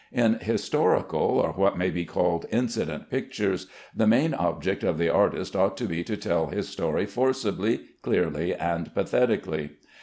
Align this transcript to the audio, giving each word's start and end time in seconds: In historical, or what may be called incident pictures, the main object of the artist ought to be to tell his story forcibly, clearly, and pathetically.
In 0.11 0.39
historical, 0.39 1.19
or 1.39 1.51
what 1.51 1.77
may 1.77 1.91
be 1.91 2.05
called 2.05 2.47
incident 2.51 3.11
pictures, 3.11 3.67
the 3.95 4.07
main 4.07 4.33
object 4.33 4.83
of 4.83 4.97
the 4.97 5.09
artist 5.09 5.55
ought 5.55 5.77
to 5.77 5.85
be 5.85 6.03
to 6.05 6.17
tell 6.17 6.47
his 6.47 6.67
story 6.67 7.05
forcibly, 7.05 7.81
clearly, 8.01 8.55
and 8.55 8.91
pathetically. 8.95 9.73